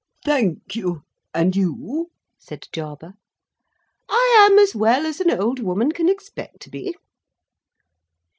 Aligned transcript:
"Thank 0.25 0.75
you. 0.75 1.03
And 1.31 1.55
you?" 1.55 2.09
said 2.39 2.67
Jarber. 2.73 3.13
"I 4.09 4.47
am 4.49 4.57
as 4.57 4.73
well 4.73 5.05
as 5.05 5.19
an 5.19 5.29
old 5.29 5.59
woman 5.59 5.91
can 5.91 6.09
expect 6.09 6.59
to 6.61 6.71
be." 6.71 6.95